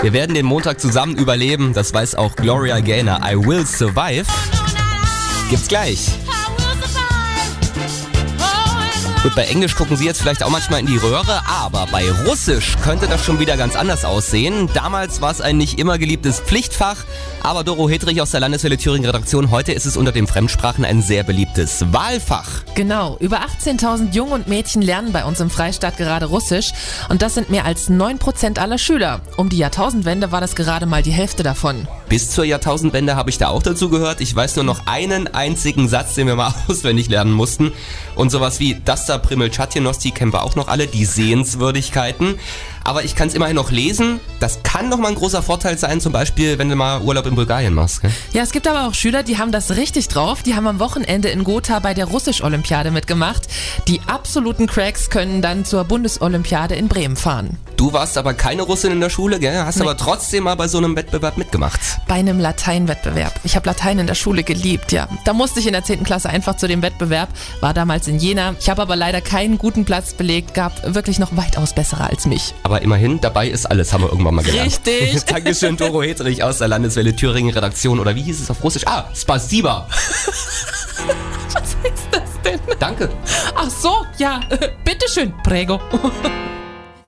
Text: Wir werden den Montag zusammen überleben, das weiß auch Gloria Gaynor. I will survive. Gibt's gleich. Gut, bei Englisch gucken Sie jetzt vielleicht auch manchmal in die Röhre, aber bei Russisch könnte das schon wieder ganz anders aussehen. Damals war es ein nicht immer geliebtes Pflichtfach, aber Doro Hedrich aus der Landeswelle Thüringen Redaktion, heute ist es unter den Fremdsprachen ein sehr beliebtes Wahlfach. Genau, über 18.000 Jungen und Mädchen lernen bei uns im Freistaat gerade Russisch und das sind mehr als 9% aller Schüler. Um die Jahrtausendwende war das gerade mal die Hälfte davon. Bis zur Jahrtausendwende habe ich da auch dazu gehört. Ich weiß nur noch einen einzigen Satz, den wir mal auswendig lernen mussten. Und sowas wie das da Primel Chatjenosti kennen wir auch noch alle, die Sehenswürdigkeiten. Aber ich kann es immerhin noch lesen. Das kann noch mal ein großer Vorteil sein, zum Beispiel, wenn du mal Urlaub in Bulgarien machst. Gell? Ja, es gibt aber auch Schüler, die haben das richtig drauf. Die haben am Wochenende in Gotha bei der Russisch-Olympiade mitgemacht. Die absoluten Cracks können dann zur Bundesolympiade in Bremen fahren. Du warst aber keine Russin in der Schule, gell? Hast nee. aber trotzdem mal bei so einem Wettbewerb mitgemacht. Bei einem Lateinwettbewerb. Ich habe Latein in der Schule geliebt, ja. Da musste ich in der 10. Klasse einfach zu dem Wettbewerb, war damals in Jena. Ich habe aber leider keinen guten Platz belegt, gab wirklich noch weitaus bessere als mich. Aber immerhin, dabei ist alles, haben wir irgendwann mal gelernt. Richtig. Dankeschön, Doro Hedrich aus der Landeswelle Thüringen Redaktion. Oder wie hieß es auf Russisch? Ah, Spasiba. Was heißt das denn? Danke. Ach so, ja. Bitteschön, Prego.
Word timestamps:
Wir 0.00 0.12
werden 0.12 0.34
den 0.34 0.46
Montag 0.46 0.80
zusammen 0.80 1.16
überleben, 1.16 1.72
das 1.72 1.92
weiß 1.92 2.14
auch 2.14 2.36
Gloria 2.36 2.78
Gaynor. 2.78 3.20
I 3.28 3.36
will 3.36 3.66
survive. 3.66 4.26
Gibt's 5.50 5.66
gleich. 5.66 6.08
Gut, 9.22 9.34
bei 9.34 9.46
Englisch 9.46 9.74
gucken 9.74 9.96
Sie 9.96 10.04
jetzt 10.04 10.20
vielleicht 10.20 10.44
auch 10.44 10.50
manchmal 10.50 10.78
in 10.78 10.86
die 10.86 10.96
Röhre, 10.96 11.42
aber 11.48 11.88
bei 11.90 12.04
Russisch 12.24 12.76
könnte 12.84 13.08
das 13.08 13.24
schon 13.24 13.40
wieder 13.40 13.56
ganz 13.56 13.74
anders 13.74 14.04
aussehen. 14.04 14.70
Damals 14.74 15.20
war 15.20 15.32
es 15.32 15.40
ein 15.40 15.56
nicht 15.56 15.80
immer 15.80 15.98
geliebtes 15.98 16.38
Pflichtfach, 16.38 16.98
aber 17.42 17.64
Doro 17.64 17.88
Hedrich 17.88 18.22
aus 18.22 18.30
der 18.30 18.38
Landeswelle 18.38 18.78
Thüringen 18.78 19.06
Redaktion, 19.06 19.50
heute 19.50 19.72
ist 19.72 19.86
es 19.86 19.96
unter 19.96 20.12
den 20.12 20.28
Fremdsprachen 20.28 20.84
ein 20.84 21.02
sehr 21.02 21.24
beliebtes 21.24 21.92
Wahlfach. 21.92 22.62
Genau, 22.76 23.16
über 23.18 23.40
18.000 23.40 24.14
Jungen 24.14 24.32
und 24.32 24.46
Mädchen 24.46 24.82
lernen 24.82 25.10
bei 25.12 25.24
uns 25.24 25.40
im 25.40 25.50
Freistaat 25.50 25.96
gerade 25.96 26.26
Russisch 26.26 26.70
und 27.08 27.20
das 27.20 27.34
sind 27.34 27.50
mehr 27.50 27.64
als 27.64 27.90
9% 27.90 28.60
aller 28.60 28.78
Schüler. 28.78 29.20
Um 29.36 29.48
die 29.48 29.58
Jahrtausendwende 29.58 30.30
war 30.30 30.40
das 30.40 30.54
gerade 30.54 30.86
mal 30.86 31.02
die 31.02 31.10
Hälfte 31.10 31.42
davon. 31.42 31.88
Bis 32.08 32.30
zur 32.30 32.44
Jahrtausendwende 32.44 33.16
habe 33.16 33.28
ich 33.28 33.36
da 33.36 33.48
auch 33.48 33.62
dazu 33.62 33.90
gehört. 33.90 34.22
Ich 34.22 34.34
weiß 34.34 34.56
nur 34.56 34.64
noch 34.64 34.86
einen 34.86 35.26
einzigen 35.28 35.88
Satz, 35.88 36.14
den 36.14 36.26
wir 36.26 36.36
mal 36.36 36.54
auswendig 36.68 37.10
lernen 37.10 37.32
mussten. 37.32 37.72
Und 38.14 38.30
sowas 38.30 38.60
wie 38.60 38.80
das 38.84 39.04
da 39.04 39.18
Primel 39.18 39.50
Chatjenosti 39.50 40.12
kennen 40.12 40.32
wir 40.32 40.42
auch 40.42 40.56
noch 40.56 40.68
alle, 40.68 40.86
die 40.86 41.04
Sehenswürdigkeiten. 41.04 42.38
Aber 42.88 43.04
ich 43.04 43.14
kann 43.14 43.28
es 43.28 43.34
immerhin 43.34 43.54
noch 43.54 43.70
lesen. 43.70 44.18
Das 44.40 44.62
kann 44.62 44.88
noch 44.88 44.96
mal 44.96 45.08
ein 45.08 45.14
großer 45.14 45.42
Vorteil 45.42 45.76
sein, 45.76 46.00
zum 46.00 46.10
Beispiel, 46.10 46.58
wenn 46.58 46.70
du 46.70 46.74
mal 46.74 47.02
Urlaub 47.02 47.26
in 47.26 47.34
Bulgarien 47.34 47.74
machst. 47.74 48.00
Gell? 48.00 48.10
Ja, 48.32 48.42
es 48.42 48.50
gibt 48.50 48.66
aber 48.66 48.88
auch 48.88 48.94
Schüler, 48.94 49.22
die 49.22 49.36
haben 49.36 49.52
das 49.52 49.76
richtig 49.76 50.08
drauf. 50.08 50.42
Die 50.42 50.54
haben 50.54 50.66
am 50.66 50.78
Wochenende 50.78 51.28
in 51.28 51.44
Gotha 51.44 51.80
bei 51.80 51.92
der 51.92 52.06
Russisch-Olympiade 52.06 52.90
mitgemacht. 52.90 53.42
Die 53.88 54.00
absoluten 54.06 54.66
Cracks 54.66 55.10
können 55.10 55.42
dann 55.42 55.66
zur 55.66 55.84
Bundesolympiade 55.84 56.76
in 56.76 56.88
Bremen 56.88 57.16
fahren. 57.16 57.58
Du 57.76 57.92
warst 57.92 58.16
aber 58.16 58.34
keine 58.34 58.62
Russin 58.62 58.90
in 58.90 59.00
der 59.00 59.10
Schule, 59.10 59.38
gell? 59.38 59.56
Hast 59.58 59.76
nee. 59.76 59.82
aber 59.82 59.96
trotzdem 59.96 60.44
mal 60.44 60.56
bei 60.56 60.66
so 60.66 60.78
einem 60.78 60.96
Wettbewerb 60.96 61.36
mitgemacht. 61.36 61.78
Bei 62.08 62.14
einem 62.14 62.40
Lateinwettbewerb. 62.40 63.38
Ich 63.44 63.54
habe 63.54 63.68
Latein 63.68 63.98
in 64.00 64.06
der 64.08 64.16
Schule 64.16 64.42
geliebt, 64.42 64.92
ja. 64.92 65.08
Da 65.24 65.32
musste 65.32 65.60
ich 65.60 65.66
in 65.66 65.74
der 65.74 65.84
10. 65.84 66.04
Klasse 66.04 66.28
einfach 66.28 66.56
zu 66.56 66.66
dem 66.66 66.82
Wettbewerb, 66.82 67.28
war 67.60 67.74
damals 67.74 68.08
in 68.08 68.18
Jena. 68.18 68.56
Ich 68.58 68.68
habe 68.68 68.82
aber 68.82 68.96
leider 68.96 69.20
keinen 69.20 69.58
guten 69.58 69.84
Platz 69.84 70.14
belegt, 70.14 70.54
gab 70.54 70.92
wirklich 70.94 71.20
noch 71.20 71.36
weitaus 71.36 71.72
bessere 71.72 72.04
als 72.10 72.26
mich. 72.26 72.52
Aber 72.64 72.77
immerhin, 72.82 73.20
dabei 73.20 73.48
ist 73.48 73.66
alles, 73.66 73.92
haben 73.92 74.02
wir 74.02 74.10
irgendwann 74.10 74.34
mal 74.34 74.44
gelernt. 74.44 74.66
Richtig. 74.66 75.24
Dankeschön, 75.26 75.76
Doro 75.76 76.02
Hedrich 76.02 76.42
aus 76.42 76.58
der 76.58 76.68
Landeswelle 76.68 77.14
Thüringen 77.14 77.52
Redaktion. 77.52 78.00
Oder 78.00 78.14
wie 78.14 78.22
hieß 78.22 78.40
es 78.40 78.50
auf 78.50 78.62
Russisch? 78.62 78.86
Ah, 78.86 79.04
Spasiba. 79.14 79.88
Was 81.52 81.76
heißt 81.82 82.08
das 82.10 82.42
denn? 82.44 82.60
Danke. 82.78 83.10
Ach 83.54 83.70
so, 83.70 84.06
ja. 84.18 84.40
Bitteschön, 84.84 85.32
Prego. 85.42 85.80